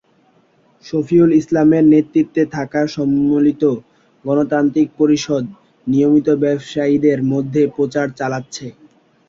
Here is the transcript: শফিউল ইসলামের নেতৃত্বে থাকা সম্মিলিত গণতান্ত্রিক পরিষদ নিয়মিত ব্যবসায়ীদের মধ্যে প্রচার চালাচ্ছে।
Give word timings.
শফিউল 0.85 1.31
ইসলামের 1.41 1.83
নেতৃত্বে 1.93 2.43
থাকা 2.55 2.81
সম্মিলিত 2.95 3.63
গণতান্ত্রিক 4.25 4.87
পরিষদ 4.99 5.43
নিয়মিত 5.87 6.27
ব্যবসায়ীদের 6.43 7.19
মধ্যে 7.31 7.61
প্রচার 7.75 8.07
চালাচ্ছে। 8.19 8.65